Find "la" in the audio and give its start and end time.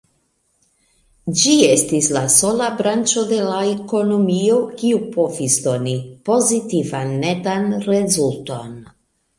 2.15-2.23, 3.51-3.59